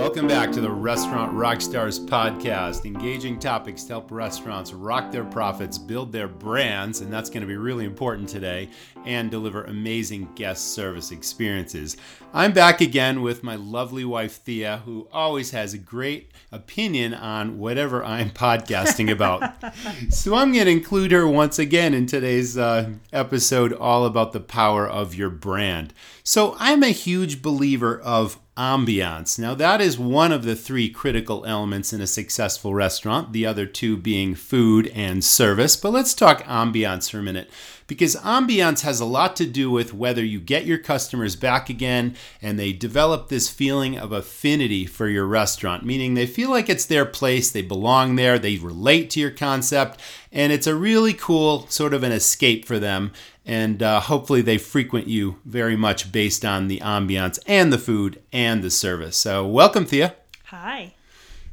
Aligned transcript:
Welcome 0.00 0.28
back 0.28 0.50
to 0.52 0.62
the 0.62 0.70
Restaurant 0.70 1.34
Rockstars 1.34 2.02
podcast, 2.06 2.86
engaging 2.86 3.38
topics 3.38 3.82
to 3.82 3.92
help 3.92 4.10
restaurants 4.10 4.72
rock 4.72 5.12
their 5.12 5.26
profits, 5.26 5.76
build 5.76 6.10
their 6.10 6.26
brands, 6.26 7.02
and 7.02 7.12
that's 7.12 7.28
going 7.28 7.42
to 7.42 7.46
be 7.46 7.58
really 7.58 7.84
important 7.84 8.26
today, 8.26 8.70
and 9.04 9.30
deliver 9.30 9.64
amazing 9.64 10.26
guest 10.34 10.72
service 10.72 11.10
experiences. 11.10 11.98
I'm 12.32 12.54
back 12.54 12.80
again 12.80 13.20
with 13.20 13.42
my 13.42 13.56
lovely 13.56 14.06
wife, 14.06 14.36
Thea, 14.36 14.78
who 14.86 15.06
always 15.12 15.50
has 15.50 15.74
a 15.74 15.78
great 15.78 16.32
opinion 16.50 17.12
on 17.12 17.58
whatever 17.58 18.02
I'm 18.02 18.30
podcasting 18.30 19.12
about. 19.12 19.62
so 20.08 20.34
I'm 20.34 20.54
going 20.54 20.64
to 20.64 20.72
include 20.72 21.12
her 21.12 21.28
once 21.28 21.58
again 21.58 21.92
in 21.92 22.06
today's 22.06 22.56
uh, 22.56 22.88
episode, 23.12 23.74
all 23.74 24.06
about 24.06 24.32
the 24.32 24.40
power 24.40 24.88
of 24.88 25.14
your 25.14 25.28
brand. 25.28 25.92
So 26.24 26.56
I'm 26.58 26.82
a 26.82 26.88
huge 26.88 27.42
believer 27.42 28.00
of 28.00 28.38
ambiance. 28.60 29.38
Now, 29.38 29.54
that 29.54 29.80
is 29.80 29.98
one 29.98 30.32
of 30.32 30.44
the 30.44 30.54
three 30.54 30.90
critical 30.90 31.46
elements 31.46 31.94
in 31.94 32.02
a 32.02 32.06
successful 32.06 32.74
restaurant, 32.74 33.32
the 33.32 33.46
other 33.46 33.64
two 33.64 33.96
being 33.96 34.34
food 34.34 34.88
and 34.88 35.24
service. 35.24 35.76
But 35.76 35.92
let's 35.92 36.12
talk 36.12 36.42
ambiance 36.42 37.10
for 37.10 37.20
a 37.20 37.22
minute 37.22 37.50
because 37.86 38.14
ambiance 38.16 38.82
has 38.82 39.00
a 39.00 39.04
lot 39.06 39.34
to 39.34 39.46
do 39.46 39.70
with 39.70 39.94
whether 39.94 40.22
you 40.22 40.38
get 40.38 40.66
your 40.66 40.78
customers 40.78 41.36
back 41.36 41.70
again 41.70 42.14
and 42.42 42.58
they 42.58 42.72
develop 42.72 43.28
this 43.28 43.48
feeling 43.48 43.98
of 43.98 44.12
affinity 44.12 44.84
for 44.84 45.08
your 45.08 45.24
restaurant, 45.24 45.84
meaning 45.84 46.12
they 46.12 46.26
feel 46.26 46.50
like 46.50 46.68
it's 46.68 46.86
their 46.86 47.06
place, 47.06 47.50
they 47.50 47.62
belong 47.62 48.14
there, 48.14 48.38
they 48.38 48.58
relate 48.58 49.08
to 49.10 49.20
your 49.20 49.30
concept, 49.32 49.98
and 50.30 50.52
it's 50.52 50.68
a 50.68 50.74
really 50.76 51.14
cool 51.14 51.66
sort 51.66 51.94
of 51.94 52.02
an 52.02 52.12
escape 52.12 52.64
for 52.64 52.78
them 52.78 53.10
and 53.46 53.82
uh, 53.82 54.00
hopefully 54.00 54.42
they 54.42 54.58
frequent 54.58 55.06
you 55.06 55.38
very 55.44 55.76
much 55.76 56.12
based 56.12 56.44
on 56.44 56.68
the 56.68 56.80
ambiance 56.80 57.38
and 57.46 57.72
the 57.72 57.78
food 57.78 58.20
and 58.32 58.62
the 58.62 58.70
service. 58.70 59.16
So, 59.16 59.46
welcome, 59.46 59.84
Thea. 59.84 60.14
Hi. 60.46 60.94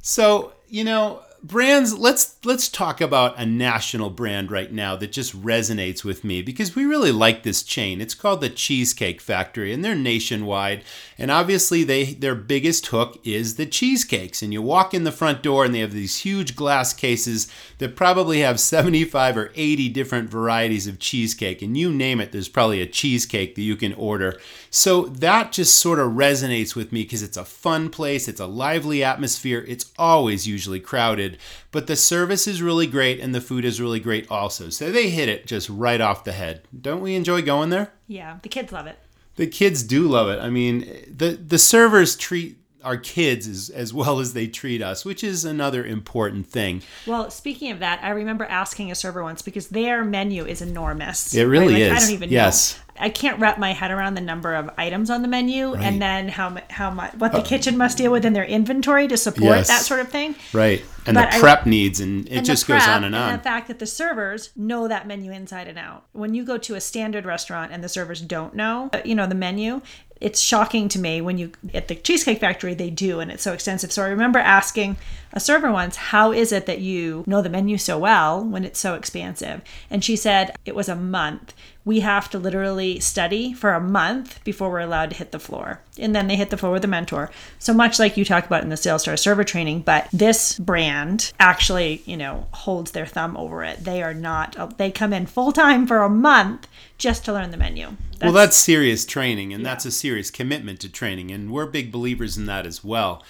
So, 0.02 0.54
you 0.68 0.84
know, 0.84 1.22
brands 1.44 1.98
let's 1.98 2.36
let's 2.44 2.68
talk 2.68 3.00
about 3.00 3.38
a 3.38 3.46
national 3.46 4.10
brand 4.10 4.52
right 4.52 4.72
now 4.72 4.96
that 4.96 5.12
just 5.12 5.40
resonates 5.42 6.04
with 6.04 6.24
me 6.24 6.42
because 6.42 6.76
we 6.76 6.86
really 6.86 7.12
like 7.12 7.44
this 7.44 7.64
chain. 7.64 8.02
It's 8.02 8.14
called 8.14 8.42
the 8.42 8.50
cheesecake 8.50 9.22
factory 9.22 9.72
and 9.72 9.84
they're 9.84 9.96
nationwide. 9.96 10.84
And 11.18 11.30
obviously 11.32 11.84
they 11.84 12.06
their 12.06 12.36
biggest 12.36 12.88
hook 12.88 13.20
is 13.24 13.56
the 13.56 13.66
cheesecakes. 13.66 14.42
And 14.42 14.52
you 14.52 14.62
walk 14.62 14.94
in 14.94 15.04
the 15.04 15.12
front 15.12 15.44
door 15.44 15.66
and 15.66 15.74
they 15.74 15.80
have 15.80 15.94
these 15.94 16.20
huge 16.20 16.56
glass 16.56 16.94
cases 16.94 17.48
that 17.78 17.96
probably 17.96 18.40
have 18.40 18.60
75 18.60 19.38
or 19.38 19.52
80 19.56 19.90
different 19.90 20.30
varieties 20.30 20.88
of 20.88 21.00
cheesecake. 21.00 21.62
And 21.62 21.78
you 21.78 21.92
name 21.92 22.20
it 22.20 22.32
there's 22.32 22.50
probably 22.50 22.82
a 22.82 22.88
cheesecake 22.88 23.56
that 23.56 23.62
you 23.62 23.76
can 23.76 23.94
order. 23.94 24.40
So 24.70 25.06
that 25.06 25.52
just 25.52 25.76
sort 25.76 26.00
of 26.00 26.14
resonates 26.14 26.76
with 26.76 26.92
me 26.92 27.04
because 27.04 27.24
it's 27.24 27.38
a 27.38 27.46
fun 27.46 27.90
place. 27.90 28.28
It's 28.28 28.42
a 28.42 28.48
lively 28.48 29.04
atmosphere. 29.04 29.64
It's 29.68 29.92
always 29.98 30.48
usually 30.48 30.80
crowded 30.80 31.37
but 31.72 31.88
the 31.88 31.96
service 31.96 32.48
is 32.48 32.62
really 32.62 32.88
great 32.88 33.20
and 33.20 33.34
the 33.34 33.42
food 33.42 33.66
is 33.66 33.82
really 33.82 34.00
great 34.00 34.30
also. 34.30 34.70
So 34.70 34.92
they 34.92 35.10
hit 35.10 35.30
it 35.30 35.48
just 35.48 35.70
right 35.70 36.02
off 36.02 36.24
the 36.24 36.32
head. 36.32 36.62
Don't 36.80 37.02
we 37.02 37.16
enjoy 37.16 37.42
going 37.42 37.70
there? 37.70 37.94
Yeah, 38.08 38.38
the 38.42 38.50
kids 38.50 38.72
love 38.72 38.88
it. 38.88 38.98
The 39.36 39.48
kids 39.48 39.84
do 39.84 40.08
love 40.08 40.30
it. 40.30 40.40
I 40.40 40.50
mean, 40.50 40.80
the 41.08 41.32
the 41.32 41.60
servers 41.60 42.16
treat 42.16 42.58
our 42.88 42.96
kids 42.96 43.48
as, 43.50 43.70
as 43.70 43.94
well 43.94 44.20
as 44.20 44.32
they 44.32 44.48
treat 44.48 44.82
us, 44.82 45.04
which 45.04 45.22
is 45.22 45.44
another 45.44 45.86
important 45.86 46.48
thing. 46.48 46.82
Well, 47.06 47.30
speaking 47.30 47.70
of 47.72 47.80
that, 47.80 48.00
I 48.02 48.12
remember 48.12 48.46
asking 48.46 48.92
a 48.92 48.96
server 48.96 49.22
once 49.22 49.42
because 49.42 49.68
their 49.68 50.06
menu 50.06 50.46
is 50.46 50.62
enormous. 50.62 51.34
It 51.36 51.44
really 51.44 51.74
right? 51.74 51.92
like, 51.92 51.92
is. 51.92 51.98
I 51.98 52.00
don't 52.00 52.14
even 52.14 52.30
yes. 52.30 52.78
know. 52.78 52.84
I 53.00 53.10
can't 53.10 53.40
wrap 53.40 53.60
my 53.60 53.74
head 53.74 53.92
around 53.92 54.16
the 54.16 54.22
number 54.22 54.56
of 54.56 54.72
items 54.76 55.12
on 55.12 55.22
the 55.22 55.28
menu 55.28 55.74
Right. 55.76 55.84
and 55.84 56.02
then 56.02 56.30
how 56.30 56.58
how 56.72 56.90
much 56.90 57.14
what 57.16 57.32
the 57.32 57.44
kitchen 57.44 57.78
must 57.78 57.96
deal 57.96 58.12
with 58.12 58.26
in 58.26 58.34
their 58.34 58.44
inventory 58.46 59.08
to 59.10 59.18
support 59.18 59.58
Yes. 59.58 59.68
that 59.68 59.82
sort 59.82 60.00
of 60.00 60.10
thing. 60.10 60.34
Right. 60.52 60.84
And 61.06 61.14
But 61.14 61.30
the 61.30 61.38
I- 61.38 61.40
prep 61.40 61.66
needs, 61.68 62.00
and 62.00 62.26
it 62.28 62.38
And 62.38 62.46
just 62.46 62.68
goes 62.68 62.82
on 62.88 63.04
and 63.04 63.14
on. 63.14 63.34
the 63.34 63.40
fact 63.40 63.68
that 63.68 63.78
the 63.78 63.86
servers 63.86 64.50
know 64.56 64.88
that 64.88 65.08
menu 65.08 65.32
inside 65.32 65.68
and 65.68 65.78
out. 65.78 66.06
When 66.14 66.34
you 66.34 66.44
go 66.44 66.58
to 66.58 66.74
a 66.74 66.82
standard 66.82 67.26
restaurant 67.26 67.72
and 67.72 67.84
the 67.84 67.90
servers 67.90 68.20
don't 68.20 68.56
know, 68.56 68.90
uh, 68.94 69.02
you 69.06 69.14
know, 69.14 69.28
the 69.28 69.36
menu, 69.36 69.82
it's 70.20 70.42
shocking 70.42 70.90
to 70.90 71.00
me 71.00 71.22
when 71.22 71.38
you 71.38 71.52
at 71.74 71.88
the 71.88 71.96
Cheesecake 71.96 72.40
Factory 72.40 72.74
they 72.74 72.90
do 72.90 73.20
and 73.20 73.32
it's 73.32 73.44
so 73.44 73.54
extensive. 73.54 73.92
So 73.92 74.04
I 74.04 74.08
remember 74.08 74.40
asking 74.40 74.98
a 75.34 75.40
server 75.40 75.72
once, 75.72 75.96
"How 75.96 76.32
is 76.32 76.52
it 76.52 76.66
that 76.66 76.80
you 76.80 77.24
know 77.28 77.42
the 77.42 77.50
menu 77.50 77.78
so 77.78 77.98
well 77.98 78.44
when 78.44 78.64
it's 78.64 78.80
so 78.80 78.96
expansive?" 78.96 79.62
And 79.90 80.04
she 80.04 80.16
said 80.16 80.56
it 80.66 80.76
was 80.76 80.90
a 80.90 80.96
month. 80.96 81.54
We 81.86 82.02
have 82.02 82.30
to 82.32 82.40
literally 82.40 83.00
study 83.00 83.54
for 83.54 83.74
a 83.74 83.80
month 83.80 84.44
before 84.44 84.70
we're 84.70 84.80
allowed 84.80 85.12
to 85.12 85.16
hit 85.16 85.32
the 85.32 85.40
floor. 85.40 85.80
And 85.98 86.14
then 86.14 86.28
they 86.28 86.36
hit 86.36 86.50
the 86.50 86.58
floor 86.58 86.74
with 86.74 86.84
a 86.84 86.88
mentor. 86.88 87.32
So 87.60 87.74
much 87.74 87.98
like 87.98 88.18
you 88.18 88.26
talked 88.26 88.48
about 88.48 88.64
in 88.64 88.70
the 88.70 88.76
Sales 88.76 89.04
Star 89.04 89.16
server 89.16 89.46
training, 89.46 89.82
but 89.82 90.10
this 90.12 90.60
brand 90.60 91.32
actually, 91.40 92.02
you 92.06 92.18
know, 92.18 92.48
holds 92.52 92.92
their 92.92 93.06
thumb 93.06 93.38
over 93.38 93.64
it. 93.64 93.86
They 93.86 94.04
are 94.04 94.14
not, 94.14 94.78
they 94.78 94.92
come 94.92 95.14
in 95.14 95.28
full 95.28 95.54
time 95.54 95.88
for 95.88 96.02
a 96.02 96.10
month 96.10 96.68
just 96.98 97.24
to 97.26 97.34
learn 97.34 97.52
the 97.52 97.58
menu. 97.58 97.96
well, 98.22 98.32
that's 98.34 98.58
serious 98.58 99.06
training, 99.06 99.54
and 99.54 99.66
that's 99.66 99.86
a 99.86 99.92
serious 99.92 100.32
commitment 100.32 100.80
to 100.82 100.90
training, 100.90 101.32
and 101.32 101.52
we're 101.52 101.68
big 101.68 101.92
believers 101.92 102.38
in 102.38 102.48
that 102.48 102.66
as 102.66 102.84
well. 102.84 103.24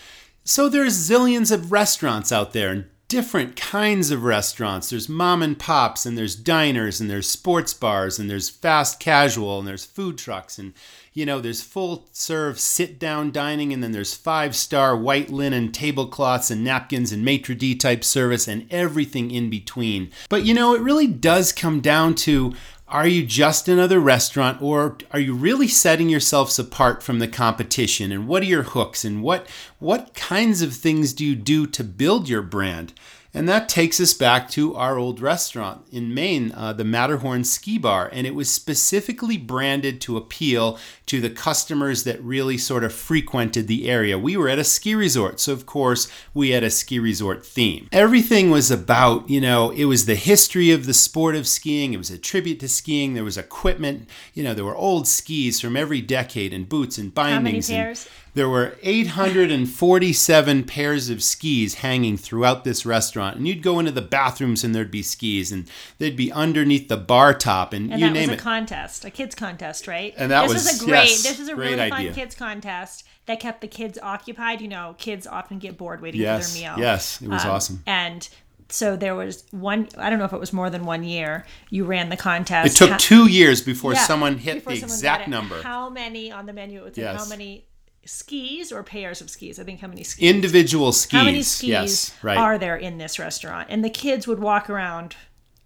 So 0.48 0.70
there's 0.70 0.96
zillions 0.98 1.52
of 1.52 1.74
restaurants 1.74 2.32
out 2.32 2.54
there, 2.54 2.70
and 2.70 2.86
different 3.10 3.58
kinds 3.58 4.12
of 4.12 4.24
restaurants. 4.24 4.90
There's 4.90 5.10
mom 5.10 5.44
and 5.44 5.60
pops, 5.60 6.06
and 6.06 6.18
there's 6.18 6.38
diners, 6.38 7.02
and 7.02 7.10
there's 7.10 7.30
sports 7.30 7.74
bars, 7.74 8.18
and 8.18 8.30
there's 8.30 8.50
fast 8.50 8.98
casual, 8.98 9.60
and 9.60 9.68
there's 9.68 9.84
food 9.84 10.18
trucks, 10.18 10.58
and 10.58 10.74
you 11.12 11.26
know, 11.26 11.42
there's 11.42 11.62
full 11.62 12.08
serve 12.14 12.62
sit 12.62 12.98
down 12.98 13.34
dining, 13.34 13.74
and 13.74 13.84
then 13.84 13.92
there's 13.92 14.14
five 14.14 14.56
star 14.56 14.96
white 14.96 15.30
linen 15.30 15.70
tablecloths 15.70 16.50
and 16.50 16.64
napkins 16.64 17.12
and 17.12 17.26
maitre 17.26 17.54
d 17.54 17.76
type 17.76 18.06
service, 18.06 18.48
and 18.48 18.72
everything 18.72 19.32
in 19.32 19.50
between. 19.50 20.12
But 20.30 20.46
you 20.46 20.54
know, 20.54 20.74
it 20.74 20.82
really 20.82 21.08
does 21.08 21.52
come 21.52 21.82
down 21.82 22.16
to 22.16 22.54
are 22.90 23.08
you 23.08 23.26
just 23.26 23.68
another 23.68 24.00
restaurant 24.00 24.62
or 24.62 24.98
are 25.12 25.20
you 25.20 25.34
really 25.34 25.68
setting 25.68 26.08
yourselves 26.08 26.58
apart 26.58 27.04
from 27.04 27.20
the 27.20 27.28
competition? 27.28 28.14
And 28.14 28.28
what 28.28 28.44
are 28.44 28.48
your 28.48 28.64
hooks? 28.64 29.04
And 29.04 29.22
what 29.22 29.48
what 29.80 30.14
kinds 30.14 30.62
of 30.62 30.74
things 30.74 31.12
do 31.14 31.26
you 31.26 31.36
do 31.36 31.68
to 31.68 31.84
build 31.84 32.30
your 32.30 32.42
brand 32.42 32.94
and 33.34 33.48
that 33.48 33.70
takes 33.70 34.00
us 34.00 34.14
back 34.14 34.50
to 34.52 34.76
our 34.76 34.98
old 34.98 35.20
restaurant 35.20 35.86
in 35.92 36.14
Maine, 36.14 36.52
uh, 36.56 36.74
the 36.74 36.84
Matterhorn 36.84 37.44
Ski 37.44 37.78
Bar. 37.78 38.10
And 38.12 38.26
it 38.26 38.34
was 38.34 38.50
specifically 38.50 39.38
branded 39.38 40.02
to 40.02 40.18
appeal 40.18 40.80
to 41.08 41.22
the 41.22 41.30
customers 41.30 42.04
that 42.04 42.22
really 42.24 42.58
sort 42.58 42.84
of 42.84 42.94
frequented 42.94 43.68
the 43.68 43.90
area. 43.90 44.18
We 44.18 44.38
were 44.38 44.50
at 44.50 44.60
a 44.60 44.64
ski 44.64 44.96
resort, 44.96 45.40
so 45.40 45.54
of 45.54 45.66
course 45.66 46.08
we 46.34 46.50
had 46.52 46.64
a 46.64 46.70
ski 46.70 47.00
resort 47.00 47.46
theme. 47.46 47.88
Everything 47.92 48.50
was 48.50 48.72
about, 48.72 49.30
you 49.30 49.40
know, 49.42 49.70
it 49.72 49.86
was 49.86 50.06
the 50.06 50.16
history 50.16 50.72
of 50.72 50.86
the 50.86 50.94
sport 50.94 51.36
of 51.36 51.48
skiing, 51.48 51.94
it 51.94 51.98
was 51.98 52.10
a 52.12 52.18
tribute 52.18 52.60
to 52.62 52.68
skiing, 52.68 53.14
there 53.14 53.24
was 53.24 53.38
equipment, 53.38 54.10
you 54.34 54.44
know, 54.44 54.54
there 54.54 54.66
were 54.66 54.76
old 54.76 55.08
skis 55.08 55.62
from 55.62 55.78
every 55.78 56.02
decade 56.02 56.54
and 56.54 56.68
boots 56.68 56.98
and 56.98 57.12
How 57.16 57.24
many 57.24 57.44
bindings. 57.44 57.70
and- 57.70 57.78
pairs? 57.78 58.08
There 58.38 58.48
were 58.50 58.76
847 58.84 60.64
pairs 60.64 61.10
of 61.10 61.22
skis 61.24 61.76
hanging 61.76 62.18
throughout 62.18 62.64
this 62.64 62.86
restaurant. 62.86 63.38
And 63.38 63.48
you'd 63.48 63.62
go 63.64 63.80
into 63.80 63.92
the 63.92 64.02
bathrooms 64.02 64.64
and 64.64 64.74
there'd 64.74 64.92
be 64.92 65.04
skis 65.04 65.52
and 65.52 65.70
they'd 65.98 66.16
be 66.16 66.32
underneath 66.32 66.88
the 66.88 66.98
bar 66.98 67.34
top 67.34 67.74
and, 67.74 67.92
And 67.92 68.00
you 68.00 68.08
that 68.08 68.14
name 68.14 68.30
was 68.30 68.30
a 68.30 68.34
it. 68.34 68.40
contest, 68.40 69.06
a 69.06 69.10
kids 69.12 69.36
contest, 69.36 69.88
right? 69.88 70.14
And 70.18 70.32
that 70.32 70.44
this 70.44 70.54
was- 70.54 70.68
is 70.74 70.82
a 70.82 70.86
great. 70.86 71.10
yes, 71.10 71.24
this 71.24 71.40
is 71.40 71.50
a 71.50 71.56
really 71.56 71.80
idea. 71.80 71.90
fun 72.10 72.14
kids 72.14 72.36
contest 72.36 73.04
that 73.26 73.40
kept 73.40 73.62
the 73.62 73.68
kids 73.68 73.98
occupied. 74.02 74.62
You 74.62 74.68
know, 74.70 74.96
kids 74.98 75.28
often 75.28 75.60
get 75.60 75.78
bored 75.78 76.02
waiting 76.02 76.22
Yes, 76.22 76.54
for 76.56 76.60
their 76.62 76.72
meal. 76.76 76.80
yes, 76.80 77.22
it 77.22 77.28
was 77.28 77.44
Um, 77.44 77.52
awesome. 77.52 77.84
And 77.86 78.28
so 78.70 78.96
there 78.96 79.16
was 79.16 79.44
one. 79.52 79.88
I 79.98 80.10
don't 80.10 80.20
know 80.20 80.26
if 80.26 80.34
it 80.34 80.40
was 80.40 80.52
more 80.54 80.70
than 80.70 80.86
one 80.86 81.04
year. 81.04 81.46
You 81.70 81.86
ran 81.86 82.10
the 82.10 82.18
contest. 82.18 82.80
It 82.82 82.86
took 82.88 82.98
two 83.00 83.28
years 83.28 83.62
before 83.62 83.94
Yeah, 83.94 84.04
someone 84.04 84.38
hit 84.38 84.56
before 84.56 84.74
the 84.74 84.80
someone 84.80 84.96
exact 84.96 85.28
number. 85.28 85.62
How 85.62 85.90
many 85.90 86.32
on 86.32 86.46
the 86.46 86.54
menu? 86.54 86.80
It 86.80 86.84
would 86.84 86.96
say 86.96 87.04
how 87.04 87.14
Yes. 87.14 87.30
many 87.30 87.66
skis 88.08 88.72
or 88.72 88.84
pairs 88.84 89.22
of 89.22 89.30
skis. 89.30 89.60
I 89.60 89.64
think 89.64 89.80
how 89.82 89.88
many 89.88 90.04
skis. 90.04 90.24
Individual 90.28 90.92
skis. 90.92 91.18
how 91.18 91.24
many 91.26 91.44
skis 91.44 91.70
Yes, 91.70 92.14
right. 92.24 92.38
are 92.38 92.58
there 92.58 92.76
in 92.78 92.98
this 92.98 93.20
restaurant? 93.20 93.68
And 93.70 93.84
the 93.84 93.90
kids 93.90 94.28
would 94.28 94.40
walk 94.40 94.70
around 94.70 95.16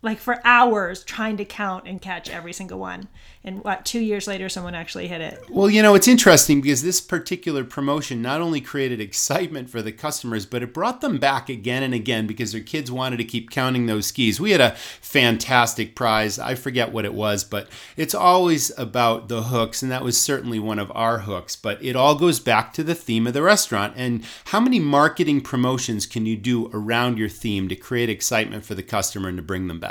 like 0.03 0.19
for 0.19 0.39
hours 0.44 1.03
trying 1.03 1.38
to 1.38 1.45
count 1.45 1.88
and 1.88 2.01
catch 2.01 2.30
every 2.30 2.53
single 2.53 2.80
one. 2.80 3.07
And 3.44 3.63
what, 3.63 3.86
two 3.86 4.00
years 4.00 4.27
later, 4.27 4.50
someone 4.50 4.75
actually 4.75 5.07
hit 5.07 5.21
it. 5.21 5.44
Well, 5.50 5.69
you 5.69 5.81
know, 5.81 5.95
it's 5.95 6.07
interesting 6.07 6.62
because 6.62 6.83
this 6.83 7.01
particular 7.01 7.63
promotion 7.63 8.21
not 8.21 8.39
only 8.39 8.62
created 8.62 9.01
excitement 9.01 9.69
for 9.69 9.81
the 9.81 9.92
customers, 9.92 10.45
but 10.45 10.62
it 10.62 10.74
brought 10.74 11.01
them 11.01 11.18
back 11.18 11.50
again 11.50 11.81
and 11.81 11.94
again 11.94 12.27
because 12.27 12.51
their 12.51 12.62
kids 12.62 12.92
wanted 12.92 13.18
to 13.18 13.24
keep 13.24 13.50
counting 13.50 13.88
those 13.88 14.07
skis. 14.07 14.39
We 14.39 14.51
had 14.51 14.62
a 14.62 14.75
fantastic 15.01 15.95
prize. 15.95 16.38
I 16.38 16.54
forget 16.54 16.92
what 16.92 17.06
it 17.06 17.15
was, 17.15 17.44
but 17.44 17.68
it's 17.97 18.13
always 18.13 18.71
about 18.77 19.27
the 19.27 19.44
hooks, 19.44 19.81
and 19.81 19.92
that 19.92 20.04
was 20.04 20.21
certainly 20.21 20.59
one 20.59 20.80
of 20.80 20.92
our 20.94 21.19
hooks. 21.19 21.56
But 21.56 21.83
it 21.83 21.95
all 21.95 22.13
goes 22.13 22.39
back 22.39 22.74
to 22.74 22.83
the 22.83 22.95
theme 22.95 23.25
of 23.25 23.33
the 23.33 23.42
restaurant. 23.42 23.94
And 23.97 24.24
how 24.45 24.59
many 24.59 24.80
marketing 24.80 25.42
promotions 25.42 26.06
can 26.06 26.27
you 26.27 26.38
do 26.38 26.69
around 26.74 27.18
your 27.18 27.30
theme 27.30 27.68
to 27.69 27.75
create 27.75 28.09
excitement 28.09 28.65
for 28.65 28.75
the 28.75 28.83
customer 28.83 29.30
and 29.30 29.38
to 29.38 29.44
bring 29.44 29.68
them 29.68 29.80
back? 29.80 29.90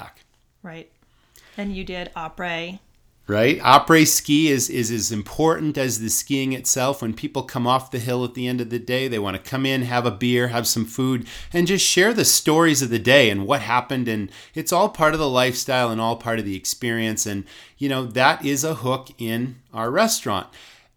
Right. 0.62 0.90
And 1.56 1.74
you 1.74 1.84
did 1.84 2.10
opera 2.14 2.78
right? 3.30 3.60
Après 3.60 4.06
ski 4.06 4.48
is, 4.48 4.68
is 4.68 4.90
as 4.90 5.12
important 5.12 5.78
as 5.78 6.00
the 6.00 6.10
skiing 6.10 6.52
itself. 6.52 7.00
When 7.00 7.14
people 7.14 7.44
come 7.44 7.64
off 7.64 7.92
the 7.92 8.00
hill 8.00 8.24
at 8.24 8.34
the 8.34 8.48
end 8.48 8.60
of 8.60 8.70
the 8.70 8.78
day, 8.80 9.06
they 9.06 9.20
want 9.20 9.36
to 9.36 9.50
come 9.50 9.64
in, 9.64 9.82
have 9.82 10.04
a 10.04 10.10
beer, 10.10 10.48
have 10.48 10.66
some 10.66 10.84
food, 10.84 11.26
and 11.52 11.68
just 11.68 11.86
share 11.86 12.12
the 12.12 12.24
stories 12.24 12.82
of 12.82 12.90
the 12.90 12.98
day 12.98 13.30
and 13.30 13.46
what 13.46 13.60
happened. 13.60 14.08
And 14.08 14.32
it's 14.52 14.72
all 14.72 14.88
part 14.88 15.14
of 15.14 15.20
the 15.20 15.28
lifestyle 15.28 15.90
and 15.90 16.00
all 16.00 16.16
part 16.16 16.40
of 16.40 16.44
the 16.44 16.56
experience. 16.56 17.24
And, 17.24 17.44
you 17.78 17.88
know, 17.88 18.04
that 18.04 18.44
is 18.44 18.64
a 18.64 18.74
hook 18.74 19.10
in 19.16 19.60
our 19.72 19.92
restaurant. 19.92 20.48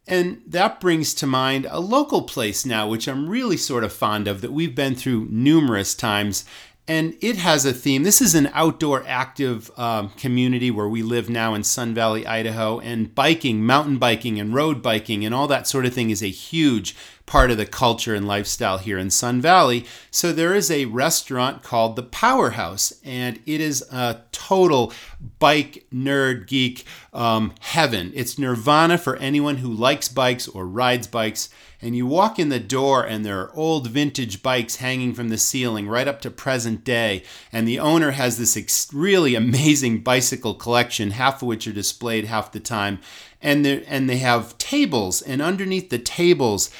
And 0.07 0.41
that 0.47 0.81
brings 0.81 1.13
to 1.13 1.27
mind 1.27 1.67
a 1.69 1.79
local 1.79 2.23
place 2.23 2.65
now, 2.65 2.87
which 2.87 3.07
I'm 3.07 3.29
really 3.29 3.57
sort 3.57 3.83
of 3.83 3.93
fond 3.93 4.27
of, 4.27 4.41
that 4.41 4.51
we've 4.51 4.75
been 4.75 4.95
through 4.95 5.27
numerous 5.29 5.93
times 5.93 6.45
and 6.87 7.15
it 7.21 7.37
has 7.37 7.65
a 7.65 7.73
theme. 7.73 8.03
This 8.03 8.21
is 8.21 8.35
an 8.35 8.49
outdoor 8.53 9.03
active 9.07 9.71
um, 9.77 10.09
community 10.09 10.69
where 10.69 10.87
we 10.87 11.01
live 11.01 11.29
now 11.29 11.53
in 11.53 11.63
Sun 11.63 11.93
Valley, 11.93 12.27
Idaho, 12.27 12.79
and 12.79 13.13
biking, 13.15 13.63
mountain 13.65 13.97
biking, 13.97 14.39
and 14.39 14.53
road 14.53 14.81
biking, 14.81 15.23
and 15.23 15.33
all 15.33 15.47
that 15.47 15.67
sort 15.67 15.85
of 15.85 15.93
thing 15.93 16.09
is 16.09 16.21
a 16.21 16.27
huge 16.27 16.93
part 17.25 17.49
of 17.49 17.57
the 17.57 17.65
culture 17.65 18.13
and 18.13 18.27
lifestyle 18.27 18.79
here 18.79 18.97
in 18.97 19.09
Sun 19.09 19.39
Valley. 19.39 19.85
So 20.11 20.33
there 20.33 20.53
is 20.53 20.69
a 20.69 20.85
restaurant 20.85 21.63
called 21.63 21.95
the 21.95 22.03
Powerhouse, 22.03 22.93
and 23.03 23.39
it 23.45 23.61
is 23.61 23.81
a 23.89 24.21
total 24.33 24.91
bike 25.39 25.85
nerd 25.93 26.47
geek 26.47 26.83
um, 27.13 27.53
heaven. 27.61 28.11
It's 28.13 28.37
nirvana 28.37 28.97
for 28.97 29.15
anyone 29.17 29.57
who 29.57 29.71
likes 29.71 30.09
bikes 30.09 30.49
or 30.49 30.67
rides 30.67 31.07
bikes 31.07 31.47
and 31.83 31.95
you 31.95 32.07
walk 32.07 32.39
in 32.39 32.49
the 32.49 32.59
door 32.59 33.03
and 33.03 33.25
there 33.25 33.39
are 33.39 33.55
old 33.55 33.87
vintage 33.87 34.41
bikes 34.41 34.77
hanging 34.77 35.13
from 35.13 35.29
the 35.29 35.37
ceiling 35.37 35.87
right 35.87 36.07
up 36.07 36.21
to 36.21 36.31
present 36.31 36.83
day 36.83 37.23
and 37.51 37.67
the 37.67 37.79
owner 37.79 38.11
has 38.11 38.37
this 38.37 38.57
ex- 38.57 38.91
really 38.93 39.35
amazing 39.35 40.01
bicycle 40.01 40.53
collection 40.53 41.11
half 41.11 41.41
of 41.41 41.47
which 41.47 41.67
are 41.67 41.73
displayed 41.73 42.25
half 42.25 42.51
the 42.51 42.59
time 42.59 42.99
and 43.41 43.65
they 43.65 43.83
and 43.85 44.09
they 44.09 44.17
have 44.17 44.57
tables 44.57 45.21
and 45.21 45.41
underneath 45.41 45.89
the 45.89 45.99
tables 45.99 46.71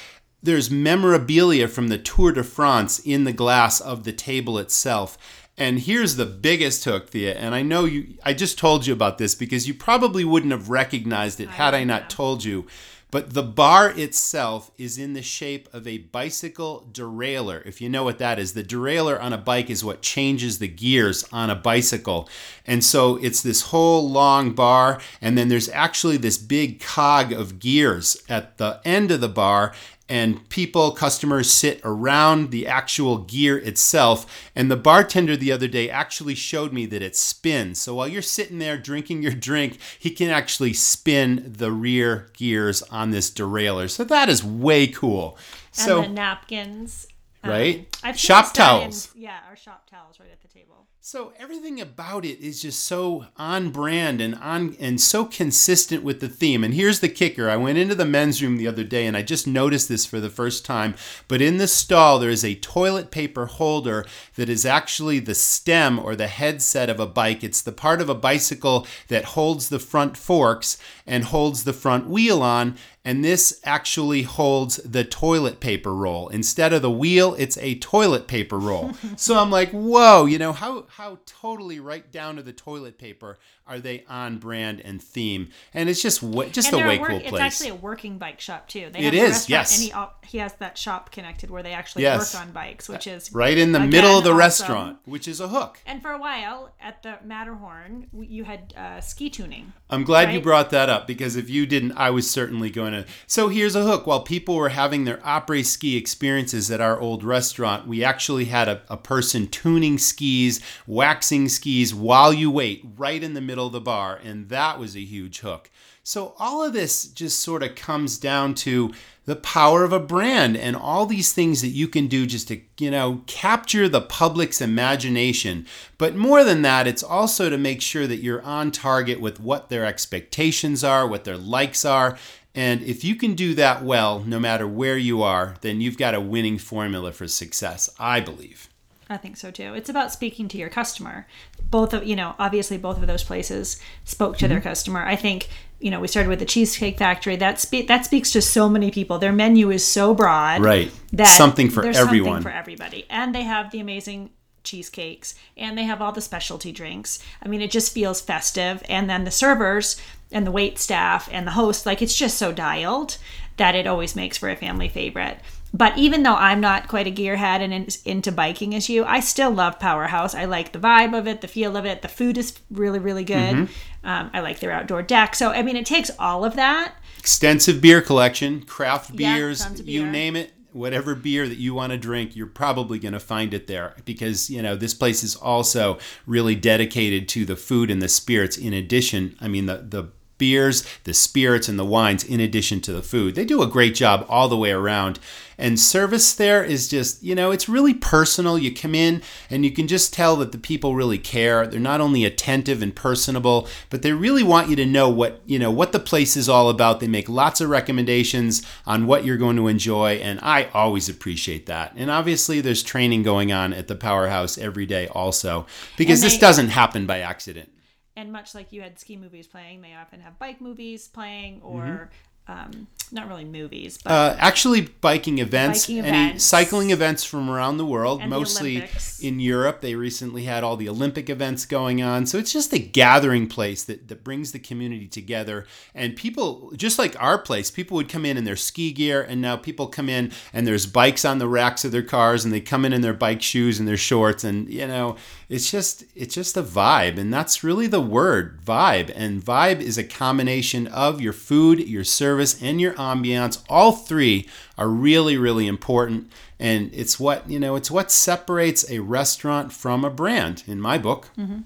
there's 0.44 0.69
memorabilia 0.69 1.69
from 1.69 1.88
the 1.88 1.97
Tour 1.97 2.33
de 2.33 2.44
France 2.44 3.00
in 3.00 3.23
the 3.23 3.31
glass 3.31 3.79
of 3.79 4.03
the 4.03 4.11
table 4.11 4.59
itself. 4.59 5.17
And 5.57 5.79
here's 5.79 6.17
the 6.17 6.25
biggest 6.25 6.83
hook, 6.83 7.09
Thea. 7.09 7.33
And 7.35 7.55
I 7.55 7.61
know 7.61 7.85
you, 7.85 8.15
I 8.25 8.33
just 8.33 8.59
told 8.59 8.85
you 8.85 8.91
about 8.91 9.17
this 9.17 9.35
because 9.35 9.67
you 9.67 9.73
probably 9.73 10.25
wouldn't 10.25 10.51
have 10.51 10.69
recognized 10.69 11.39
it 11.39 11.47
had 11.47 11.73
I 11.73 11.85
not 11.85 12.09
told 12.09 12.44
you. 12.44 12.67
But 13.13 13.36
the 13.36 13.44
bar 13.44 13.92
itself 13.92 14.71
is 14.75 14.98
in 14.98 15.13
the 15.13 15.21
shape 15.21 15.69
of 15.71 15.86
a 15.86 16.00
bicycle 16.00 16.89
derailleur. 16.92 17.63
If 17.63 17.80
you 17.80 17.88
know 17.88 18.04
what 18.04 18.18
that 18.18 18.39
is, 18.39 18.54
the 18.56 18.63
derailleur 18.63 19.21
on 19.21 19.31
a 19.31 19.38
bike 19.38 19.69
is 19.69 19.86
what 19.86 20.01
changes 20.01 20.57
the 20.57 20.68
gears 20.68 21.24
on 21.31 21.51
a 21.51 21.56
bicycle. 21.56 22.27
And 22.65 22.83
so 22.83 23.18
it's 23.18 23.44
this 23.44 23.65
whole 23.65 24.10
long 24.10 24.56
bar, 24.56 25.00
and 25.21 25.38
then 25.38 25.48
there's 25.48 25.69
actually 25.69 26.18
this 26.18 26.39
big 26.39 26.80
cog 26.80 27.31
of 27.31 27.60
gears 27.60 28.18
at 28.30 28.57
the 28.57 28.81
end 28.83 29.12
of 29.12 29.21
the 29.21 29.30
bar 29.30 29.75
and 30.09 30.47
people, 30.50 30.91
customers 30.91 31.51
sit 31.51 31.79
around 31.83 32.51
the 32.51 32.67
actual 32.67 33.19
gear 33.19 33.57
itself. 33.57 34.50
And 34.55 34.69
the 34.69 34.75
bartender 34.75 35.38
the 35.38 35.51
other 35.51 35.67
day 35.67 35.89
actually 35.89 36.35
showed 36.35 36.73
me 36.73 36.85
that 36.88 37.01
it 37.01 37.15
spins. 37.15 37.79
So 37.79 37.95
while 37.95 38.07
you're 38.07 38.21
sitting 38.21 38.59
there 38.59 38.77
drinking 38.77 39.23
your 39.23 39.31
drink, 39.31 39.79
he 39.97 40.11
can 40.11 40.29
actually 40.29 40.73
spin 40.73 41.53
the 41.57 41.71
rear 41.71 42.31
gears 42.33 42.81
on 42.83 43.11
this 43.11 43.31
derailleur. 43.31 43.89
So 43.89 44.03
that 44.03 44.27
is 44.27 44.44
way 44.44 44.88
cool. 44.88 45.38
And 45.77 45.85
so 45.85 46.01
the 46.01 46.09
napkins. 46.09 47.07
Right, 47.49 47.87
Um, 48.03 48.13
shop 48.15 48.53
towels. 48.53 49.09
Yeah, 49.15 49.39
our 49.49 49.55
shop 49.55 49.89
towels 49.89 50.19
right 50.19 50.29
at 50.31 50.41
the 50.41 50.47
table. 50.47 50.87
So 51.05 51.33
everything 51.37 51.81
about 51.81 52.23
it 52.23 52.39
is 52.39 52.61
just 52.61 52.81
so 52.85 53.25
on 53.35 53.71
brand 53.71 54.21
and 54.21 54.35
on 54.35 54.77
and 54.79 55.01
so 55.01 55.25
consistent 55.25 56.01
with 56.01 56.21
the 56.21 56.29
theme. 56.29 56.63
And 56.63 56.73
here's 56.73 57.01
the 57.01 57.09
kicker. 57.09 57.49
I 57.49 57.57
went 57.57 57.77
into 57.77 57.93
the 57.93 58.05
men's 58.05 58.41
room 58.41 58.55
the 58.55 58.69
other 58.69 58.85
day 58.85 59.05
and 59.05 59.17
I 59.17 59.21
just 59.21 59.45
noticed 59.45 59.89
this 59.89 60.05
for 60.05 60.21
the 60.21 60.29
first 60.29 60.63
time. 60.63 60.95
But 61.27 61.41
in 61.41 61.57
the 61.57 61.67
stall 61.67 62.19
there 62.19 62.29
is 62.29 62.45
a 62.45 62.55
toilet 62.55 63.11
paper 63.11 63.47
holder 63.47 64.05
that 64.37 64.47
is 64.47 64.65
actually 64.65 65.19
the 65.19 65.35
stem 65.35 65.99
or 65.99 66.15
the 66.15 66.27
headset 66.27 66.89
of 66.89 67.01
a 67.01 67.05
bike. 67.05 67.43
It's 67.43 67.61
the 67.61 67.73
part 67.73 67.99
of 67.99 68.07
a 68.07 68.15
bicycle 68.15 68.87
that 69.09 69.25
holds 69.25 69.67
the 69.67 69.79
front 69.79 70.15
forks 70.15 70.77
and 71.05 71.25
holds 71.25 71.65
the 71.65 71.73
front 71.73 72.07
wheel 72.07 72.41
on 72.41 72.77
and 73.05 73.23
this 73.23 73.59
actually 73.63 74.23
holds 74.23 74.77
the 74.77 75.03
toilet 75.03 75.59
paper 75.59 75.94
roll. 75.94 76.29
Instead 76.29 76.71
of 76.71 76.81
the 76.81 76.91
wheel, 76.91 77.35
it's 77.38 77.57
a 77.57 77.75
toilet 77.79 78.27
paper 78.27 78.57
roll. 78.57 78.94
so 79.17 79.38
I'm 79.38 79.51
like, 79.51 79.71
whoa, 79.71 80.25
you 80.25 80.38
know, 80.38 80.53
how 80.53 80.85
how 80.89 81.19
totally 81.25 81.79
right 81.79 82.09
down 82.11 82.38
to 82.38 82.44
the 82.44 82.53
toilet 82.53 82.97
paper 82.97 83.38
are 83.68 83.80
they 83.80 84.04
on 84.10 84.38
brand 84.38 84.81
and 84.81 85.01
theme? 85.01 85.50
And 85.74 85.89
it's 85.89 86.01
just 86.01 86.21
wa- 86.21 86.45
just 86.45 86.74
and 86.74 86.86
way 86.88 87.00
work- 87.00 87.10
cool 87.10 87.18
It's 87.19 87.30
place. 87.30 87.42
actually 87.42 87.69
a 87.69 87.75
working 87.75 88.18
bike 88.18 88.39
shop 88.39 88.68
too. 88.68 88.89
They 88.92 89.00
It 89.00 89.13
restaurant, 89.13 89.50
yes. 89.50 89.77
And 89.94 89.94
he, 90.21 90.27
he 90.27 90.38
has 90.39 90.54
that 90.56 90.77
shop 90.77 91.12
connected 91.12 91.50
where 91.50 91.63
they 91.63 91.74
actually 91.74 92.04
Yes. 92.04 92.33
work 92.33 92.42
on 92.44 92.51
bikes, 92.51 92.89
which 92.89 93.07
is 93.07 93.31
right 93.33 93.57
in 93.57 93.71
the 93.71 93.80
again, 93.80 93.89
middle 93.89 94.18
of 94.18 94.24
the 94.24 94.30
awesome. 94.31 94.38
restaurant, 94.39 94.98
which 95.06 95.27
is 95.27 95.39
a 95.39 95.48
hook. 95.48 95.80
And 95.86 96.01
for 96.01 96.12
a 96.12 96.19
while 96.19 96.74
at 96.81 97.04
the 97.04 97.18
Matterhorn, 97.24 98.07
you 98.13 98.44
had 98.44 98.74
uh, 98.75 99.00
ski 99.01 99.30
tuning. 99.30 99.74
I'm 99.89 100.04
glad 100.04 100.33
you 100.33 100.42
brought 100.42 100.69
that 100.71 100.89
up 100.89 101.07
because 101.07 101.36
if 101.36 101.50
you 101.50 101.65
didn't, 101.65 101.94
I 101.94 102.10
was 102.10 102.30
certainly 102.30 102.69
going 102.69 102.94
to. 102.94 103.06
So 103.27 103.48
here's 103.48 103.75
a 103.75 103.83
hook. 103.83 104.07
While 104.07 104.21
people 104.21 104.56
were 104.56 104.69
having 104.69 105.06
their 105.06 105.18
après 105.18 105.63
ski 105.65 105.95
experiences 105.98 106.69
at 106.71 106.81
our 106.81 107.00
old 107.00 107.24
restaurant, 107.24 107.88
we 107.88 108.04
actually 108.04 108.45
had 108.45 108.68
a, 108.68 108.81
a 108.89 108.98
person 108.98 109.48
tuning 109.48 109.98
skis, 109.98 110.60
waxing 110.88 111.48
skis 111.48 111.94
while 111.94 112.33
you 112.33 112.50
wait 112.51 112.83
right 112.98 113.21
in 113.24 113.33
the 113.36 113.42
middle 113.42 113.52
of 113.59 113.71
the 113.71 113.81
bar. 113.81 114.19
And 114.23 114.50
that 114.50 114.79
was 114.79 114.95
a 114.95 115.01
huge 115.01 115.39
hook. 115.39 115.69
So 116.05 116.35
all 116.38 116.63
of 116.63 116.73
this 116.73 117.05
just 117.05 117.39
sort 117.39 117.63
of 117.63 117.75
comes 117.75 118.17
down 118.17 118.55
to 118.55 118.91
the 119.25 119.38
power 119.38 119.85
of 119.85 119.94
a 119.94 120.00
brand 120.00 120.57
and 120.57 120.75
all 120.75 121.05
these 121.05 121.31
things 121.31 121.61
that 121.61 121.69
you 121.69 121.88
can 121.88 122.07
do 122.07 122.25
just 122.25 122.50
to, 122.50 122.59
you 122.77 122.91
know, 122.91 123.21
capture 123.25 123.88
the 123.88 124.01
public's 124.01 124.59
imagination. 124.59 125.65
But 125.97 126.15
more 126.15 126.44
than 126.44 126.61
that, 126.63 126.88
it's 126.88 127.03
also 127.03 127.50
to 127.50 127.57
make 127.57 127.81
sure 127.81 128.05
that 128.05 128.21
you're 128.21 128.41
on 128.41 128.71
target 128.71 129.21
with 129.21 129.39
what 129.39 129.69
their 129.69 129.85
expectations 129.85 130.83
are, 130.83 131.07
what 131.07 131.23
their 131.23 131.38
likes 131.38 131.85
are. 131.85 132.17
And 132.53 132.81
if 132.83 133.05
you 133.05 133.15
can 133.15 133.33
do 133.33 133.55
that 133.55 133.83
well, 133.83 134.19
no 134.19 134.39
matter 134.39 134.67
where 134.67 134.97
you 134.97 135.23
are, 135.23 135.55
then 135.62 135.79
you've 135.79 135.98
got 135.98 136.13
a 136.13 136.22
winning 136.22 136.57
formula 136.57 137.13
for 137.13 137.29
success, 137.29 137.89
I 137.98 138.19
believe. 138.19 138.69
I 139.13 139.17
think 139.17 139.38
so 139.38 139.51
too. 139.51 139.74
It's 139.75 139.89
about 139.89 140.12
speaking 140.12 140.48
to 140.50 140.58
your 140.58 140.70
customer. 140.70 141.27
Both 141.70 141.93
of 141.93 142.05
you 142.05 142.15
know, 142.15 142.36
obviously, 142.39 142.77
both 142.77 142.98
of 143.00 143.08
those 143.08 143.24
places 143.24 143.79
spoke 144.03 144.38
to 144.39 144.48
their 144.48 144.58
Mm-hmm. 144.60 144.67
customer. 144.70 145.05
I 145.05 145.15
think 145.15 145.48
you 145.79 145.91
know 145.91 146.00
we 146.00 146.08
started 146.08 146.29
with 146.29 146.39
the 146.39 146.46
Cheesecake 146.46 146.98
Factory. 146.98 147.36
That 147.36 147.60
spe- 147.60 147.88
that 147.88 148.05
speaks 148.05 148.32
to 148.32 148.41
so 148.41 148.67
many 148.67 148.91
people. 148.91 149.20
Their 149.20 149.32
menu 149.34 149.70
is 149.72 149.86
so 149.86 150.13
broad, 150.13 150.62
Right. 150.62 150.91
That 151.13 151.27
Something 151.27 151.70
for 151.70 151.84
there's 151.84 151.98
everyone. 151.98 152.41
something 152.41 152.51
for 152.51 152.58
everybody, 152.58 153.05
and 153.10 153.34
they 153.34 153.43
have 153.43 153.72
the 153.72 153.79
amazing 153.79 154.32
cheesecakes 154.63 155.36
and 155.58 155.77
they 155.77 155.84
have 155.84 156.01
all 156.01 156.13
the 156.13 156.22
specialty 156.22 156.72
drinks. 156.72 157.20
I 157.43 157.50
mean, 157.50 157.62
it 157.62 157.70
just 157.70 157.93
feels 157.93 158.22
festive. 158.22 158.82
And 158.88 159.10
then 159.10 159.25
the 159.25 159.29
servers 159.32 160.00
and 160.33 160.45
the 160.45 160.51
wait 160.51 160.79
staff 160.79 161.29
and 161.31 161.47
the 161.47 161.51
host, 161.51 161.85
like 161.85 162.01
it's 162.01 162.17
just 162.17 162.37
so 162.37 162.51
dialed 162.51 163.17
that 163.57 163.75
it 163.75 163.87
always 163.87 164.15
makes 164.15 164.37
for 164.37 164.49
a 164.49 164.55
family 164.55 164.89
favorite. 164.89 165.37
But 165.75 165.97
even 165.97 166.21
though 166.21 166.35
I'm 166.35 166.61
not 166.61 166.87
quite 166.87 167.07
a 167.07 167.11
gearhead 167.11 167.61
and 167.61 167.73
in, 167.73 167.87
into 168.05 168.31
biking 168.31 168.75
as 168.75 168.89
you, 168.89 169.05
I 169.05 169.19
still 169.21 169.49
love 169.49 169.79
Powerhouse. 169.79 170.35
I 170.35 170.45
like 170.45 170.71
the 170.71 170.79
vibe 170.79 171.17
of 171.17 171.27
it, 171.27 171.41
the 171.41 171.47
feel 171.47 171.75
of 171.75 171.85
it. 171.85 172.03
The 172.03 172.07
food 172.07 172.37
is 172.37 172.59
really, 172.69 172.99
really 172.99 173.23
good. 173.23 173.55
Mm-hmm. 173.55 174.07
Um, 174.07 174.29
I 174.33 174.41
like 174.41 174.59
their 174.59 174.71
outdoor 174.71 175.01
deck. 175.01 175.33
So, 175.33 175.49
I 175.49 175.63
mean, 175.63 175.75
it 175.75 175.87
takes 175.87 176.11
all 176.19 176.45
of 176.45 176.55
that. 176.57 176.93
Extensive 177.17 177.81
beer 177.81 178.01
collection, 178.01 178.61
craft 178.63 179.15
beers, 179.15 179.63
tons 179.63 179.79
of 179.79 179.89
you 179.89 180.05
name 180.05 180.35
it. 180.35 180.51
Whatever 180.73 181.15
beer 181.15 181.47
that 181.47 181.57
you 181.57 181.73
want 181.73 181.91
to 181.91 181.97
drink, 181.97 182.35
you're 182.35 182.47
probably 182.47 182.97
going 182.99 183.13
to 183.13 183.19
find 183.19 183.53
it 183.53 183.67
there 183.67 183.95
because, 184.05 184.49
you 184.49 184.61
know, 184.61 184.75
this 184.75 184.93
place 184.93 185.23
is 185.23 185.35
also 185.35 185.99
really 186.25 186.55
dedicated 186.55 187.29
to 187.29 187.45
the 187.45 187.55
food 187.55 187.89
and 187.91 188.01
the 188.01 188.09
spirits. 188.09 188.57
In 188.57 188.73
addition, 188.73 189.35
I 189.39 189.47
mean, 189.47 189.67
the, 189.67 189.85
the 189.87 190.11
beers, 190.43 190.85
the 191.05 191.13
spirits, 191.13 191.69
and 191.69 191.79
the 191.79 191.85
wines 191.85 192.25
in 192.25 192.41
addition 192.41 192.81
to 192.81 192.91
the 192.91 193.01
food. 193.01 193.33
They 193.33 193.45
do 193.45 193.62
a 193.62 193.67
great 193.67 193.95
job 193.95 194.25
all 194.27 194.50
the 194.50 194.57
way 194.57 194.71
around. 194.71 195.17
And 195.57 195.79
service 195.79 196.33
there 196.33 196.62
is 196.63 196.89
just, 196.89 197.23
you 197.23 197.33
know, 197.33 197.51
it's 197.51 197.69
really 197.69 197.93
personal. 197.93 198.57
You 198.57 198.73
come 198.73 198.93
in 198.93 199.21
and 199.50 199.63
you 199.63 199.71
can 199.71 199.88
just 199.88 200.13
tell 200.13 200.35
that 200.38 200.51
the 200.51 200.57
people 200.57 200.95
really 200.95 201.17
care. 201.17 201.65
They're 201.65 201.79
not 201.79 202.01
only 202.01 202.25
attentive 202.25 202.81
and 202.81 202.93
personable, 202.93 203.69
but 203.89 204.01
they 204.01 204.12
really 204.12 204.43
want 204.43 204.69
you 204.69 204.75
to 204.75 204.85
know 204.85 205.07
what, 205.07 205.41
you 205.45 205.59
know, 205.59 205.71
what 205.71 205.93
the 205.93 206.00
place 206.00 206.35
is 206.35 206.50
all 206.50 206.69
about. 206.69 207.00
They 207.00 207.07
make 207.07 207.29
lots 207.29 207.62
of 207.62 207.69
recommendations 207.69 208.63
on 208.85 209.05
what 209.05 209.23
you're 209.23 209.38
going 209.38 209.55
to 209.55 209.69
enjoy, 209.69 210.15
and 210.15 210.39
I 210.41 210.69
always 210.73 211.07
appreciate 211.07 211.67
that. 211.67 211.93
And 211.95 212.12
obviously 212.12 212.59
there's 212.59 212.83
training 212.83 213.23
going 213.23 213.53
on 213.53 213.71
at 213.71 213.88
the 213.88 213.95
Powerhouse 213.95 214.57
every 214.57 214.85
day 214.85 215.07
also 215.07 215.65
because 215.97 216.21
And 216.21 216.31
this 216.31 216.39
doesn't 216.39 216.69
happen 216.69 217.05
by 217.05 217.19
accident. 217.19 217.69
And 218.15 218.32
much 218.32 218.53
like 218.53 218.72
you 218.72 218.82
had 218.82 219.00
ski 219.00 219.17
movies 219.17 219.48
playing, 219.48 219.82
they 219.82 219.93
often 219.93 220.20
have 220.20 220.38
bike 220.38 220.62
movies 220.62 221.08
playing 221.08 221.62
mm-hmm. 221.62 221.65
or 221.67 222.10
um, 222.47 222.88
not 223.12 223.27
really 223.27 223.45
movies, 223.45 224.00
but 224.03 224.12
Uh, 224.12 224.35
actually, 224.39 224.81
biking 224.81 225.38
events, 225.38 225.85
Biking 225.85 226.00
any 226.00 226.07
events. 226.29 226.43
cycling 226.43 226.89
events 226.89 227.23
from 227.23 227.47
around 227.47 227.77
the 227.77 227.85
world, 227.85 228.21
And 228.21 228.29
mostly 228.29 228.77
Olympics. 228.77 229.19
in 229.19 229.39
Europe. 229.39 229.81
They 229.81 229.93
recently 229.93 230.45
had 230.45 230.63
all 230.63 230.75
the 230.75 230.89
Olympic 230.89 231.29
events 231.29 231.65
going 231.65 232.01
on. 232.01 232.25
So 232.25 232.39
it's 232.39 232.51
just 232.51 232.73
a 232.73 232.79
gathering 232.79 233.47
place 233.47 233.83
that, 233.83 234.07
that 234.07 234.23
brings 234.23 234.51
the 234.51 234.57
community 234.59 235.07
together. 235.07 235.67
And 235.93 236.15
people, 236.15 236.73
just 236.75 236.97
like 236.97 237.15
our 237.21 237.38
place, 237.38 237.69
people 237.69 237.95
would 237.97 238.09
come 238.09 238.25
in 238.25 238.35
in 238.35 238.45
their 238.45 238.55
ski 238.55 238.91
gear, 238.91 239.21
and 239.21 239.39
now 239.39 239.57
people 239.57 239.85
come 239.88 240.09
in 240.09 240.31
and 240.51 240.65
there's 240.65 240.88
bikes 240.88 241.23
on 241.23 241.38
the 241.38 241.47
racks 241.47 241.85
of 241.85 241.91
their 241.91 242.01
cars, 242.01 242.43
and 242.43 242.51
they 242.53 242.62
come 242.62 242.83
in 242.83 242.93
in 242.93 243.01
their 243.01 243.13
bike 243.13 243.43
shoes 243.43 243.79
and 243.79 243.88
their 243.88 243.95
shorts. 243.95 244.43
And, 244.43 244.67
you 244.67 244.88
know, 244.88 245.17
it's 245.50 245.69
just, 245.69 246.03
it's 246.15 246.33
just 246.33 246.57
a 246.57 246.63
vibe. 246.63 247.19
And 247.19 247.31
that's 247.31 247.63
really 247.63 247.85
the 247.88 248.01
word 248.01 248.59
vibe. 248.65 249.13
And 249.15 249.39
vibe 249.39 249.81
is 249.81 250.00
a 250.00 250.03
combination 250.03 250.88
of 250.88 251.21
your 251.21 251.33
food, 251.33 251.79
your 251.79 252.03
service, 252.03 252.32
and 252.39 252.79
your 252.81 252.93
ambiance. 252.93 253.63
All 253.69 253.91
three 253.91 254.47
are 254.77 254.87
really, 254.87 255.37
really 255.37 255.67
important. 255.67 256.31
And 256.59 256.89
it's 256.93 257.19
what, 257.19 257.49
you 257.49 257.59
know, 257.59 257.75
it's 257.75 257.91
what 257.91 258.11
separates 258.11 258.89
a 258.89 258.99
restaurant 258.99 259.73
from 259.73 260.05
a 260.05 260.09
brand 260.09 260.63
in 260.67 260.79
my 260.79 260.97
book. 260.97 261.29
Mm-hmm. 261.37 261.61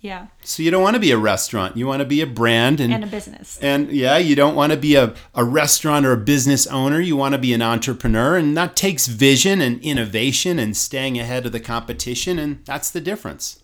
yeah, 0.00 0.26
So 0.42 0.62
you 0.62 0.70
don't 0.70 0.82
want 0.82 0.94
to 0.94 1.00
be 1.00 1.12
a 1.12 1.16
restaurant. 1.16 1.76
You 1.78 1.86
want 1.86 2.00
to 2.00 2.04
be 2.06 2.20
a 2.20 2.26
brand 2.26 2.78
and 2.78 2.92
and 2.92 3.04
a 3.04 3.06
business. 3.06 3.58
and 3.62 3.90
yeah, 3.90 4.18
you 4.18 4.34
don't 4.36 4.54
want 4.54 4.72
to 4.72 4.76
be 4.78 4.96
a, 4.96 5.14
a 5.34 5.44
restaurant 5.44 6.04
or 6.04 6.12
a 6.12 6.18
business 6.18 6.66
owner. 6.66 7.00
You 7.00 7.16
want 7.16 7.32
to 7.34 7.38
be 7.38 7.54
an 7.54 7.62
entrepreneur. 7.62 8.36
And 8.36 8.54
that 8.56 8.76
takes 8.76 9.06
vision 9.06 9.62
and 9.62 9.80
innovation 9.82 10.58
and 10.58 10.76
staying 10.76 11.18
ahead 11.18 11.46
of 11.46 11.52
the 11.52 11.60
competition. 11.60 12.38
And 12.38 12.62
that's 12.66 12.90
the 12.90 13.00
difference. 13.00 13.60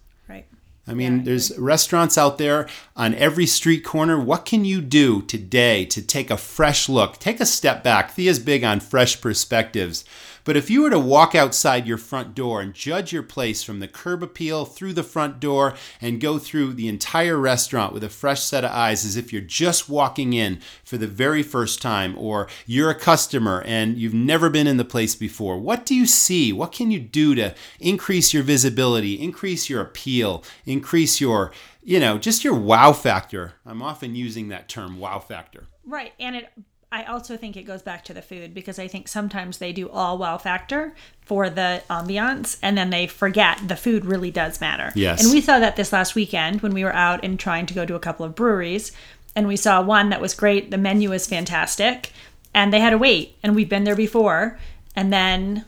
I 0.90 0.94
mean, 0.94 1.18
Yeah, 1.18 1.24
there's 1.24 1.56
restaurants 1.56 2.18
out 2.18 2.36
there 2.38 2.68
on 2.96 3.14
every 3.14 3.46
street 3.46 3.84
corner. 3.84 4.18
What 4.18 4.44
can 4.44 4.64
you 4.64 4.80
do 4.80 5.22
today 5.22 5.84
to 5.84 6.02
take 6.02 6.30
a 6.30 6.36
fresh 6.36 6.88
look? 6.88 7.18
Take 7.18 7.40
a 7.40 7.46
step 7.46 7.84
back. 7.84 8.10
Thea's 8.10 8.40
big 8.40 8.64
on 8.64 8.80
fresh 8.80 9.20
perspectives. 9.20 10.04
But 10.50 10.56
if 10.56 10.68
you 10.68 10.82
were 10.82 10.90
to 10.90 10.98
walk 10.98 11.36
outside 11.36 11.86
your 11.86 11.96
front 11.96 12.34
door 12.34 12.60
and 12.60 12.74
judge 12.74 13.12
your 13.12 13.22
place 13.22 13.62
from 13.62 13.78
the 13.78 13.86
curb 13.86 14.20
appeal 14.20 14.64
through 14.64 14.94
the 14.94 15.04
front 15.04 15.38
door 15.38 15.74
and 16.00 16.20
go 16.20 16.40
through 16.40 16.72
the 16.72 16.88
entire 16.88 17.36
restaurant 17.36 17.92
with 17.92 18.02
a 18.02 18.08
fresh 18.08 18.42
set 18.42 18.64
of 18.64 18.72
eyes 18.72 19.04
as 19.04 19.14
if 19.14 19.32
you're 19.32 19.42
just 19.42 19.88
walking 19.88 20.32
in 20.32 20.58
for 20.82 20.96
the 20.96 21.06
very 21.06 21.44
first 21.44 21.80
time, 21.80 22.18
or 22.18 22.48
you're 22.66 22.90
a 22.90 22.96
customer 22.96 23.62
and 23.64 23.96
you've 23.96 24.12
never 24.12 24.50
been 24.50 24.66
in 24.66 24.76
the 24.76 24.84
place 24.84 25.14
before, 25.14 25.56
what 25.56 25.86
do 25.86 25.94
you 25.94 26.04
see? 26.04 26.52
What 26.52 26.72
can 26.72 26.90
you 26.90 26.98
do 26.98 27.36
to 27.36 27.54
increase 27.78 28.34
your 28.34 28.42
visibility, 28.42 29.20
increase 29.20 29.70
your 29.70 29.80
appeal, 29.80 30.42
increase 30.66 31.20
your, 31.20 31.52
you 31.80 32.00
know, 32.00 32.18
just 32.18 32.42
your 32.42 32.56
wow 32.56 32.92
factor? 32.92 33.52
I'm 33.64 33.82
often 33.82 34.16
using 34.16 34.48
that 34.48 34.68
term, 34.68 34.98
wow 34.98 35.20
factor. 35.20 35.68
Right. 35.84 36.12
And 36.18 36.34
it 36.34 36.52
I 36.92 37.04
also 37.04 37.36
think 37.36 37.56
it 37.56 37.62
goes 37.62 37.82
back 37.82 38.04
to 38.06 38.14
the 38.14 38.20
food 38.20 38.52
because 38.52 38.80
I 38.80 38.88
think 38.88 39.06
sometimes 39.06 39.58
they 39.58 39.72
do 39.72 39.88
all 39.88 40.18
wow 40.18 40.38
factor 40.38 40.92
for 41.20 41.48
the 41.48 41.82
ambiance 41.88 42.58
and 42.62 42.76
then 42.76 42.90
they 42.90 43.06
forget 43.06 43.60
the 43.68 43.76
food 43.76 44.04
really 44.04 44.32
does 44.32 44.60
matter. 44.60 44.90
Yes. 44.96 45.22
And 45.22 45.32
we 45.32 45.40
saw 45.40 45.60
that 45.60 45.76
this 45.76 45.92
last 45.92 46.16
weekend 46.16 46.62
when 46.62 46.74
we 46.74 46.82
were 46.82 46.94
out 46.94 47.24
and 47.24 47.38
trying 47.38 47.66
to 47.66 47.74
go 47.74 47.86
to 47.86 47.94
a 47.94 48.00
couple 48.00 48.26
of 48.26 48.34
breweries 48.34 48.90
and 49.36 49.46
we 49.46 49.54
saw 49.54 49.80
one 49.80 50.08
that 50.10 50.20
was 50.20 50.34
great, 50.34 50.72
the 50.72 50.78
menu 50.78 51.10
was 51.10 51.28
fantastic, 51.28 52.10
and 52.52 52.72
they 52.72 52.80
had 52.80 52.90
to 52.90 52.98
wait 52.98 53.36
and 53.44 53.54
we've 53.54 53.68
been 53.68 53.84
there 53.84 53.94
before 53.94 54.58
and 54.96 55.12
then 55.12 55.64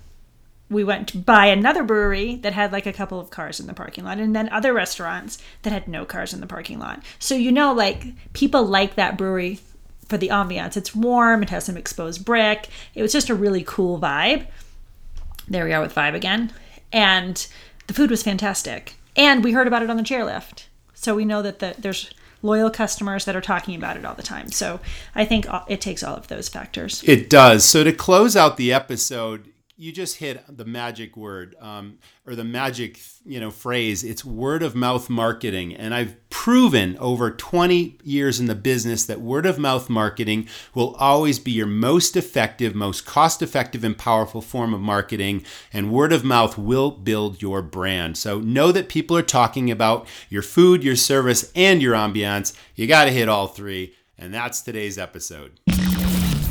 we 0.69 0.83
went 0.83 1.07
to 1.07 1.19
buy 1.19 1.47
another 1.47 1.85
brewery 1.85 2.35
that 2.37 2.55
had 2.55 2.73
like 2.73 2.87
a 2.87 2.93
couple 2.93 3.21
of 3.21 3.31
cars 3.31 3.61
in 3.61 3.69
the 3.69 3.75
parking 3.75 4.02
lot 4.02 4.19
and 4.19 4.35
then 4.35 4.49
other 4.49 4.73
restaurants 4.73 5.38
that 5.62 5.73
had 5.73 5.87
no 5.87 6.05
cars 6.05 6.35
in 6.35 6.41
the 6.41 6.47
parking 6.49 6.81
lot 6.81 7.00
so 7.21 7.37
you 7.37 7.52
know 7.52 7.73
like 7.73 8.07
people 8.33 8.64
like 8.64 8.97
that 8.97 9.17
brewery 9.17 9.61
for 10.06 10.16
the 10.16 10.28
ambiance. 10.28 10.76
It's 10.76 10.94
warm 10.94 11.42
it 11.42 11.50
has 11.50 11.64
some 11.64 11.76
exposed 11.76 12.25
brick. 12.25 12.68
It 12.94 13.02
was 13.02 13.12
just 13.12 13.30
a 13.30 13.35
really 13.35 13.64
cool 13.66 13.99
vibe. 13.99 14.47
There 15.49 15.64
we 15.64 15.73
are 15.73 15.80
with 15.80 15.94
vibe 15.94 16.14
again. 16.14 16.52
And 16.92 17.47
the 17.87 17.94
food 17.94 18.11
was 18.11 18.23
fantastic. 18.23 18.97
And 19.16 19.44
we 19.44 19.52
heard 19.52 19.66
about 19.66 19.82
it 19.82 19.90
on 19.90 19.97
the 19.97 20.02
chairlift. 20.02 20.64
So 20.94 21.14
we 21.14 21.25
know 21.25 21.42
that 21.42 21.59
the, 21.59 21.75
there's 21.78 22.12
loyal 22.42 22.71
customers 22.71 23.25
that 23.25 23.37
are 23.37 23.40
talking 23.40 23.75
about 23.75 23.97
it 23.97 24.04
all 24.04 24.14
the 24.14 24.23
time. 24.23 24.50
So 24.50 24.80
i 25.14 25.25
think 25.25 25.47
it 25.68 25.80
takes 25.80 26.02
all 26.02 26.16
of 26.16 26.28
those 26.28 26.49
factors. 26.49 27.02
It 27.06 27.30
does. 27.30 27.64
So 27.64 27.85
to 27.85 27.92
close 27.92 28.37
out 28.37 28.56
the 28.56 28.73
episode, 28.73 29.51
you 29.82 29.90
just 29.90 30.18
hit 30.18 30.44
the 30.48 30.64
magic 30.64 31.16
word 31.16 31.56
um, 31.60 31.98
or 32.24 32.36
the 32.36 32.44
magic 32.44 33.00
you 33.24 33.40
know 33.40 33.50
phrase. 33.50 34.04
It's 34.04 34.24
word 34.24 34.62
of 34.62 34.76
mouth 34.76 35.10
marketing, 35.10 35.74
and 35.74 35.92
I've 35.92 36.16
proven 36.30 36.96
over 36.98 37.32
20 37.32 37.98
years 38.04 38.38
in 38.38 38.46
the 38.46 38.54
business 38.54 39.04
that 39.06 39.20
word 39.20 39.44
of 39.44 39.58
mouth 39.58 39.90
marketing 39.90 40.46
will 40.72 40.94
always 41.00 41.40
be 41.40 41.50
your 41.50 41.66
most 41.66 42.16
effective, 42.16 42.76
most 42.76 43.04
cost 43.04 43.42
effective, 43.42 43.82
and 43.82 43.98
powerful 43.98 44.40
form 44.40 44.72
of 44.72 44.80
marketing. 44.80 45.44
And 45.72 45.90
word 45.90 46.12
of 46.12 46.24
mouth 46.24 46.56
will 46.56 46.92
build 46.92 47.42
your 47.42 47.60
brand. 47.60 48.16
So 48.16 48.38
know 48.38 48.70
that 48.70 48.88
people 48.88 49.16
are 49.16 49.22
talking 49.22 49.68
about 49.68 50.06
your 50.28 50.42
food, 50.42 50.84
your 50.84 50.96
service, 50.96 51.50
and 51.56 51.82
your 51.82 51.94
ambiance. 51.94 52.56
You 52.76 52.86
got 52.86 53.06
to 53.06 53.10
hit 53.10 53.28
all 53.28 53.48
three. 53.48 53.94
And 54.16 54.32
that's 54.32 54.62
today's 54.62 54.98
episode. 54.98 55.58